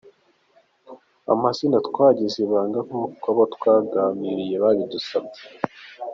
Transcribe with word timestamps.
Amazina 1.33 1.77
twayagize 1.87 2.37
ibanga 2.45 2.79
nk’uko 2.87 3.25
abo 3.31 3.43
twaganiriye 3.55 4.55
babidusabye. 4.63 5.41